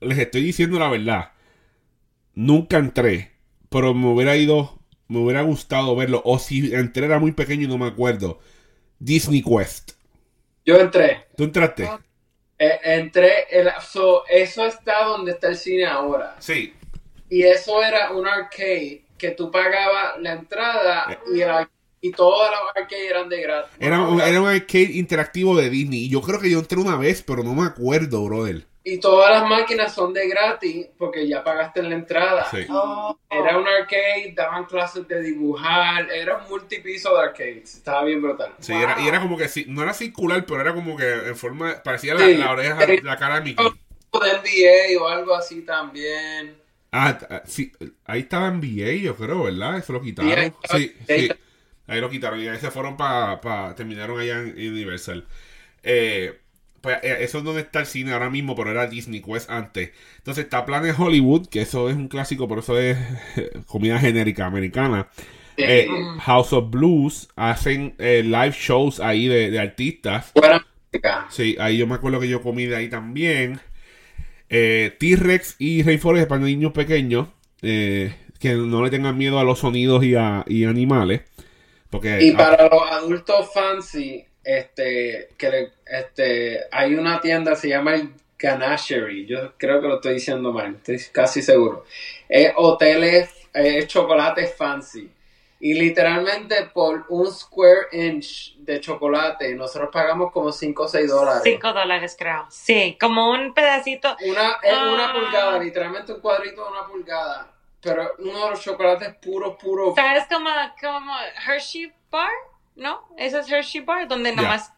[0.00, 1.32] les estoy diciendo la verdad.
[2.34, 3.32] Nunca entré,
[3.70, 6.22] pero me hubiera ido, me hubiera gustado verlo.
[6.24, 8.40] O si entré era muy pequeño y no me acuerdo.
[8.98, 9.92] Disney Quest.
[10.66, 11.26] Yo entré.
[11.36, 11.88] ¿Tú entraste?
[12.58, 16.34] Eh, entré, el, eso está donde está el cine ahora.
[16.40, 16.74] Sí.
[17.30, 23.10] Y eso era un arcade que tú pagabas la entrada y, y todas las arcades
[23.10, 23.76] eran de gratis.
[23.78, 26.04] Era, un, era un arcade interactivo de Disney.
[26.04, 28.66] Y yo creo que yo entré una vez, pero no me acuerdo, brother.
[28.88, 32.46] Y todas las máquinas son de gratis porque ya pagaste en la entrada.
[32.70, 33.18] Oh.
[33.28, 37.74] Era un arcade, daban clases de dibujar, era un multipiso de arcades.
[37.74, 38.52] Estaba bien brutal.
[38.60, 41.82] Sí, era, y era como que, no era circular, pero era como que en forma,
[41.82, 43.66] parecía la, la oreja, la cara de Mickey.
[43.66, 46.56] De NBA o algo así también.
[46.92, 47.72] Ah, sí,
[48.04, 49.78] ahí estaba NBA, yo creo, ¿verdad?
[49.78, 50.54] Eso lo quitaron.
[50.70, 51.28] Sí, sí,
[51.88, 55.26] ahí lo quitaron y ahí se fueron para, terminaron allá en Universal.
[55.82, 56.38] Eh,
[56.86, 59.90] pues eh, eso es donde está el cine ahora mismo, pero era Disney Quest antes.
[60.18, 62.96] Entonces está Planet Hollywood, que eso es un clásico, pero eso es
[63.66, 65.08] comida genérica americana.
[65.56, 65.88] Eh,
[66.20, 70.32] House of Blues hacen eh, live shows ahí de, artistas.
[71.28, 73.58] Sí, ahí yo me acuerdo que yo comí de ahí también.
[74.48, 77.26] T-Rex y Rainforest para niños pequeños.
[77.60, 81.22] que no le tengan miedo a los sonidos y a y animales.
[81.90, 88.14] Porque, y para los adultos fancy, este, que este, hay una tienda, se llama el
[88.38, 91.84] Ganachery, yo creo que lo estoy diciendo mal, estoy casi seguro.
[92.28, 95.10] Es hoteles, es chocolate fancy.
[95.58, 101.40] Y literalmente por un square inch de chocolate, nosotros pagamos como 5 o 6 dólares.
[101.42, 102.46] 5 dólares creo.
[102.48, 104.16] Sí, como un pedacito.
[104.26, 105.12] Una, es una ah.
[105.12, 107.50] pulgada, literalmente un cuadrito de una pulgada.
[107.80, 109.94] Pero uno de los chocolates puros, puros.
[109.96, 111.12] ¿Sabes como, como
[111.48, 112.30] Hershey Bar?
[112.76, 113.00] ¿No?
[113.16, 114.72] Ese es Hershey Bar, donde nomás...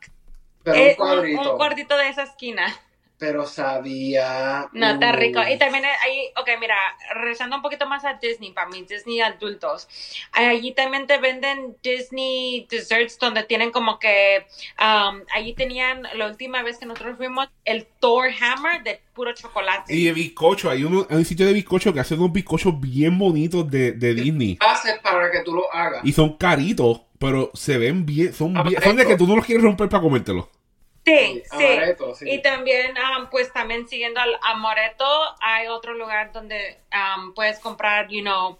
[0.63, 1.53] Pero un cuadrito.
[1.53, 2.67] Un, cuadrito de esa esquina.
[3.19, 4.69] Pero sabía...
[4.73, 5.41] No, está rico.
[5.43, 6.77] Y también ahí, ok, mira,
[7.15, 9.89] regresando un poquito más a Disney, para mí, Disney adultos.
[10.33, 14.47] Allí también te venden Disney desserts donde tienen como que...
[14.79, 19.93] Um, allí tenían, la última vez que nosotros fuimos, el Thor Hammer de puro chocolate.
[19.93, 23.93] Y de bizcocho, hay, un sitio de bizcocho que hace unos bizcochos bien bonitos de,
[23.93, 24.59] de Disney.
[24.61, 26.05] Haces para que tú lo hagas.
[26.05, 29.45] Y son caritos pero se ven bien, son bien, son de que tú no los
[29.45, 30.49] quieres romper para comértelo.
[31.05, 32.31] Sí, sí.
[32.31, 35.07] Y también, um, pues también siguiendo al Amoreto,
[35.41, 38.59] hay otro lugar donde um, puedes comprar, you know,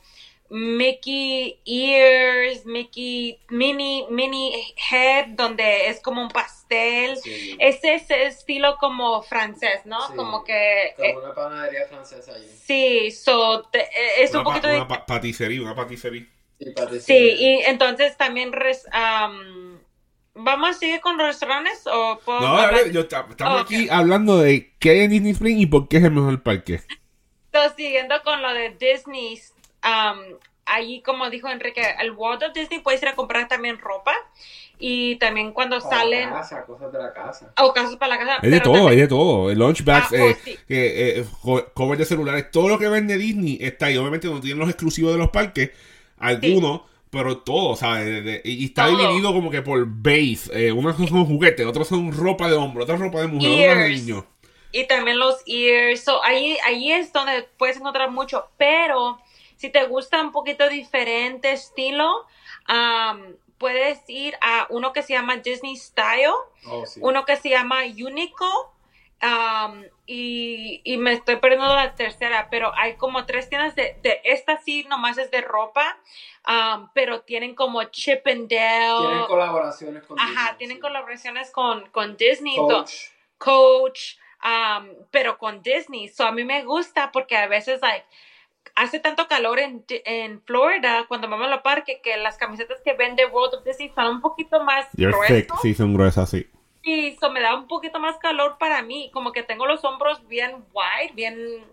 [0.51, 7.13] Mickey ears, Mickey mini, mini head, donde es como un pastel.
[7.13, 9.99] Ese Es ese estilo como francés, ¿no?
[10.17, 10.95] Como que...
[10.97, 12.49] Como eh, una panadería francesa allí.
[12.65, 13.89] Sí, so, eh,
[14.21, 14.77] es un poquito de...
[14.77, 16.27] Una paticería, una paticería.
[17.01, 18.53] Sí, y entonces también
[20.41, 25.01] ¿Vamos a seguir con los restaurantes o No, yo, estamos aquí hablando de qué hay
[25.01, 26.81] en Disney Spring y por qué es el mejor parque.
[27.47, 29.41] Entonces, siguiendo con lo de Disney,
[30.65, 34.15] allí como dijo Enrique, el World of Disney puedes ir a comprar también ropa
[34.79, 37.53] y también cuando salen casa, cosas de la casa.
[37.61, 39.51] o cosas para la casa hay de todo hay de todo.
[39.51, 41.27] El lunch bags ah, eh, eh,
[41.75, 43.97] cover de celulares todo lo que vende Disney está ahí.
[43.97, 45.73] Obviamente no tienen los exclusivos de los parques
[46.19, 48.41] algunos, pero todo, ¿sabes?
[48.45, 50.51] y está dividido como que por base.
[50.53, 53.91] Eh, unos son juguetes, otros son ropa de hombre, otros ropa de mujer, otros de
[53.91, 54.27] niño.
[54.73, 56.05] Y también los ears.
[56.05, 58.49] So, ahí, ahí es donde puedes encontrar mucho.
[58.59, 59.19] Pero
[59.57, 62.27] si te gusta un poquito diferente estilo,
[63.57, 66.33] puedes ir a uno que se llama Disney Style,
[66.67, 68.73] oh, uno que se llama Unico
[70.07, 74.85] y, me estoy perdiendo la tercera, pero hay como tres tiendas de, de esta sí
[74.89, 75.99] nomás es de ropa,
[76.95, 79.07] pero tienen como Chip and Dale.
[79.07, 82.57] Tienen colaboraciones con Ajá, tienen colaboraciones con, con Disney.
[82.57, 82.93] Coach.
[83.39, 84.01] Coach,
[85.11, 86.09] pero con Disney.
[86.09, 88.07] So a mí me gusta porque a veces like,
[88.75, 93.27] hace tanto calor en, en Florida cuando vamos al parque que las camisetas que vende
[93.27, 95.61] World of Disney son un poquito más gruesas.
[95.63, 96.49] Sí, son gruesas, sí.
[96.83, 100.27] Sí, eso me da un poquito más calor para mí, como que tengo los hombros
[100.29, 101.65] bien wide, bien...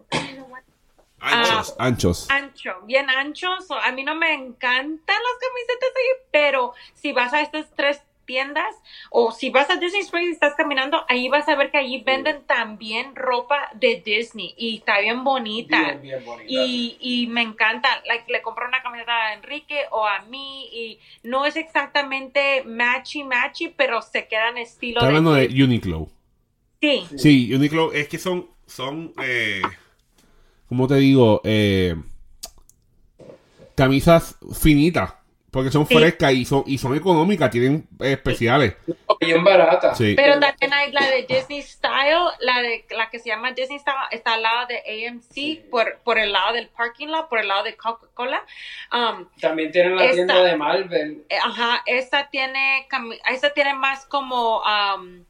[1.19, 2.29] Anchos, ah, anchos.
[2.29, 3.71] Ancho, bien anchos.
[3.71, 8.75] A mí no me encantan las camisetas ahí, pero si vas a estas tres tiendas
[9.09, 12.03] o si vas a Disney Springs y estás caminando, ahí vas a ver que allí
[12.03, 15.99] venden también ropa de Disney y está bien bonita.
[16.47, 17.89] Y, y me encanta.
[18.27, 23.69] le compro una camiseta a Enrique o a mí y no es exactamente matchy matchy,
[23.69, 24.99] pero se queda en estilo.
[24.99, 26.09] Está hablando de, Uniqlo.
[26.81, 27.07] Sí.
[27.17, 29.61] Sí, Uniqlo es que son, son, eh,
[30.67, 31.41] ¿cómo te digo?
[31.43, 31.95] Eh,
[33.75, 35.13] camisas finitas
[35.55, 38.75] porque son frescas y son, y son económicas, tienen especiales.
[39.21, 39.97] Bien baratas.
[39.97, 43.95] Pero también hay la de Disney Style, la de la que se llama Disney Style,
[44.11, 47.63] está al lado de AMC, por, por el lado del parking lot, por el lado
[47.63, 48.43] de Coca-Cola.
[48.91, 51.23] Um, también tienen la tienda de Marvel.
[51.29, 52.85] Eh, ajá, esta tiene,
[53.31, 54.61] esta tiene más como...
[54.61, 55.23] Um,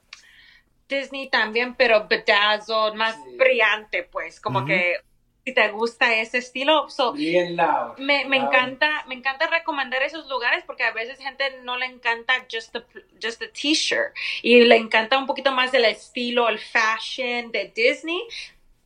[0.88, 4.98] Disney también, pero bedazzled, más brillante, pues, como que
[5.46, 6.90] si te gusta ese estilo.
[6.90, 7.98] So, Bien loud.
[8.00, 8.48] me, me Loud.
[8.48, 12.84] encanta, me encanta recomendar esos lugares porque a veces gente no le encanta just the,
[13.22, 18.20] just the t-shirt y le encanta un poquito más el estilo, el fashion de Disney,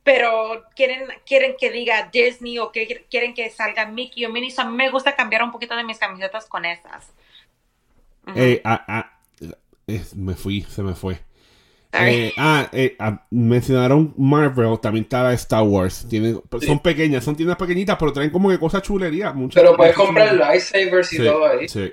[0.02, 4.50] pero quieren, quieren que diga Disney o que quieren que salga Mickey o Minnie.
[4.50, 7.10] So, a mí me gusta cambiar un poquito de mis camisetas con esas.
[8.34, 9.18] Eh, ah, ah,
[10.14, 11.20] me fui, se me fue.
[11.92, 16.06] Eh, ah, eh, ah, mencionaron Marvel, también está Star Wars.
[16.08, 19.34] Tienen, Son pequeñas, son tiendas pequeñitas, pero traen como que cosas chulerías.
[19.34, 21.68] muchas- Pero puedes comprar lightsabers y Sí, todo ahí.
[21.68, 21.92] sí.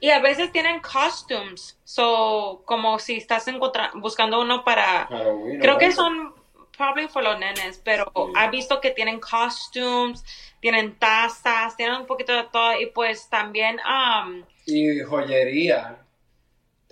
[0.00, 3.46] Y a veces tienen costumes, so como si estás
[3.94, 6.34] buscando uno para Halloween, Creo que son
[6.76, 8.32] probably for los nenes, pero Sí.
[8.34, 10.24] ha visto que tienen costumes,
[10.60, 15.98] tienen tazas, tienen un poquito de todo y pues también um Y joyería.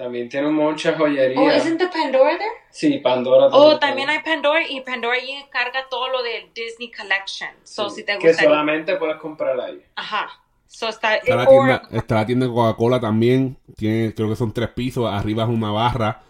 [0.01, 1.39] También tiene mucha joyería.
[1.39, 2.51] Oh, isn't the Pandora there?
[2.71, 3.49] Sí, Pandora.
[3.53, 7.51] Oh, también hay Pandora y Pandora ahí encarga todo lo de Disney Collection.
[7.65, 9.83] So si te Que gusta solamente puedes comprar ahí.
[9.97, 10.27] Ajá.
[10.67, 13.59] So está Está la or- tienda, está la tienda de Coca-Cola también.
[13.77, 15.05] Tiene, creo que son tres pisos.
[15.07, 16.23] Arriba es una barra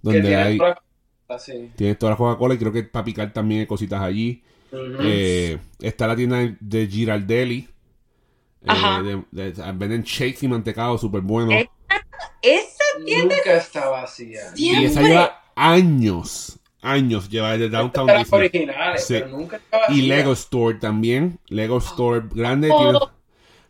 [0.00, 0.58] donde tiene hay.
[0.58, 0.80] cosa
[1.28, 1.70] así.
[1.76, 4.42] Tienes toda la Coca-Cola y creo que para picar también hay cositas allí.
[4.72, 4.96] Ujú.
[5.00, 7.68] Eh, está la tienda de Girardelli.
[8.62, 9.00] Eh, Ajá.
[9.00, 11.52] de- de- venden shakes y mantecado súper bueno.
[11.52, 11.68] Eh,
[12.42, 14.40] esa Nunca está vacía.
[14.56, 18.40] Y esa lleva años, años lleva desde Downtown Disney.
[18.40, 19.14] originales, Sí.
[19.14, 19.96] pero nunca está vacía.
[19.96, 21.38] Y Lego Store también.
[21.48, 22.68] Lego Store grande.
[22.72, 23.10] Oh,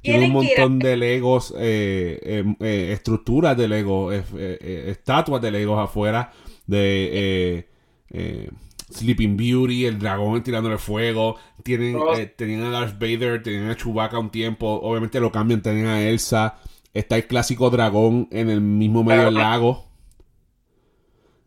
[0.00, 4.84] tiene, tiene un montón de Legos, eh, eh, eh, estructuras de Lego, eh, eh, eh,
[4.88, 6.32] estatuas de Legos afuera.
[6.66, 7.68] De eh,
[8.10, 8.50] eh,
[8.90, 11.36] Sleeping Beauty, el dragón tirándole fuego.
[11.62, 12.14] Tienen, Oh.
[12.14, 14.66] eh, tenían a Darth Vader, tenían a Chewbacca un tiempo.
[14.82, 16.58] Obviamente lo cambian, tenían a Elsa.
[16.94, 19.86] Está el clásico dragón en el mismo medio del lago.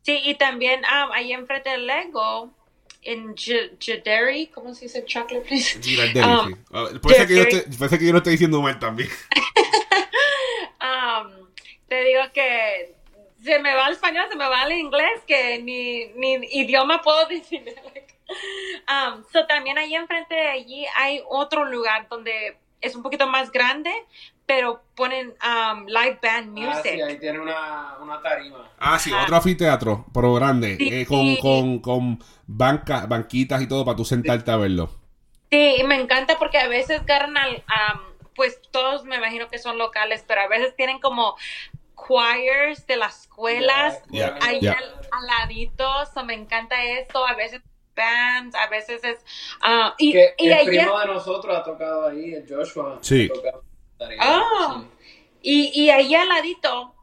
[0.01, 2.51] Sí, y también um, ahí enfrente del Lego
[3.01, 5.77] en Jaderi, ¿cómo se dice chocolate place?
[5.77, 6.55] Um, sí.
[6.71, 9.09] Ah, Parece que, yo estoy- parece que yo lo estoy diciendo mal también.
[10.81, 11.47] Um,
[11.87, 12.93] te digo que
[13.43, 17.25] se me va el español, se me va el inglés, que ni, ni idioma puedo
[17.29, 17.63] decir.
[18.87, 23.51] um, so también ahí enfrente de allí hay otro lugar donde es un poquito más
[23.51, 23.91] grande,
[24.45, 26.93] pero ponen um, live band Ah, music.
[26.93, 28.71] sí, ahí tiene una, una tarima.
[28.77, 29.23] Ah, sí, Ajá.
[29.23, 30.89] otro anfiteatro, pero grande, Sí.
[30.93, 34.89] eh, con, con, con banca, banquitas y todo para tú sentarte a verlo.
[35.51, 38.01] Sí, y me encanta porque a veces agarran al, am,
[38.35, 41.35] pues todos me imagino que son locales, pero a veces tienen como
[41.95, 44.75] choirs de las escuelas Ya, ahí al,
[45.11, 47.61] al ladito, so me encanta eso, a veces
[47.95, 49.19] bands, a veces es
[49.61, 52.99] ah, y, Que y el primo de nosotros ha tocado ahí, el Joshua.
[53.01, 53.29] Sí.
[53.31, 53.63] ha tocado
[53.97, 54.83] tarima, Ah.
[55.41, 56.93] y, y ahí al ladito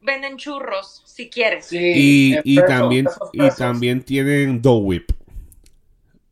[0.00, 1.66] venden churros si quieres.
[1.66, 5.10] Sí, Y, y pesos, también pesos, y también tienen Dough Whip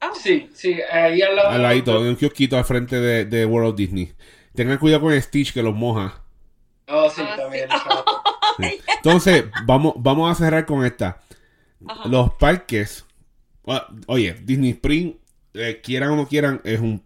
[0.00, 1.48] Ah, Sí, sí, ahí al lado.
[1.48, 4.12] al ladito, en un kiosquito al frente de, de World of Disney.
[4.54, 6.22] Tengan cuidado con Stitch que los moja.
[6.88, 7.68] Oh, sí, Ah, también.
[8.58, 8.64] sí.
[8.68, 8.80] Sí.
[8.96, 11.20] Entonces, vamos, vamos a cerrar con esta.
[11.88, 12.08] Ajá.
[12.08, 13.04] Los parques.
[14.06, 15.14] Oye, Disney Spring,
[15.54, 17.02] eh, quieran o no quieran, es un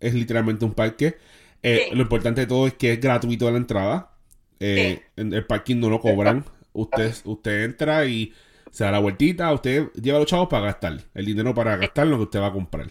[0.00, 1.18] es literalmente un parque.
[1.62, 1.94] Eh, Sí.
[1.96, 4.12] Lo importante de todo es que es gratuito la entrada.
[4.60, 6.44] Eh, en el parking no lo cobran.
[6.72, 8.32] Usted, usted entra y
[8.70, 9.52] se da la vueltita.
[9.52, 11.00] Usted lleva los chavos para gastar.
[11.14, 12.88] El dinero para gastar lo que usted va a comprar.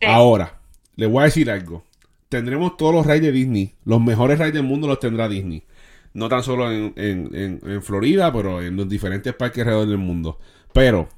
[0.00, 0.06] Sí.
[0.06, 0.60] Ahora,
[0.96, 1.84] le voy a decir algo.
[2.28, 3.74] Tendremos todos los rides de Disney.
[3.84, 5.62] Los mejores rides del mundo los tendrá Disney.
[6.14, 9.98] No tan solo en, en- en- en Florida, pero en los diferentes parques alrededor del
[9.98, 10.38] mundo.
[10.72, 11.08] Pero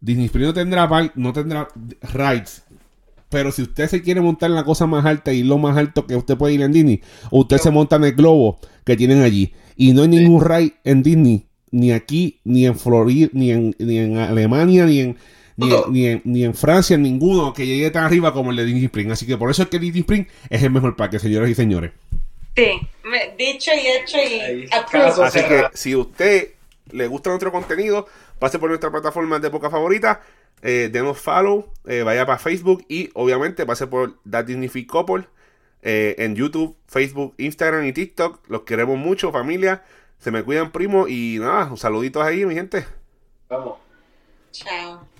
[0.00, 1.68] Disney Springs no tendrá, no tendrá
[2.12, 2.63] rides.
[3.34, 6.06] Pero si usted se quiere montar en la cosa más alta y lo más alto
[6.06, 9.52] que usted puede ir en Disney, usted se monta en el globo que tienen allí.
[9.76, 13.98] Y no hay ningún ride en Disney, ni aquí, ni en Florida, ni en, ni
[13.98, 15.16] en Alemania, ni en,
[15.56, 18.66] ni, en, ni, en, ni en Francia, ninguno que llegue tan arriba como el de
[18.66, 19.10] Disney Spring.
[19.10, 21.90] Así que por eso es que Disney Spring es el mejor parque, señoras y señores.
[22.56, 22.68] Sí,
[23.02, 26.50] me- dicho y hecho y caso Así que si usted
[26.92, 28.06] le gusta nuestro contenido,
[28.38, 30.20] pase por nuestra plataforma de poca favorita,
[30.64, 34.46] eh, denos follow, eh, vaya para Facebook y obviamente pase por That
[34.88, 35.28] Couple
[35.82, 38.48] eh, en YouTube, Facebook, Instagram y TikTok.
[38.48, 39.84] Los queremos mucho, familia.
[40.18, 41.06] Se me cuidan, primo.
[41.06, 42.86] Y nada, un saluditos ahí, mi gente.
[43.50, 43.76] Vamos.
[44.52, 45.13] Chao.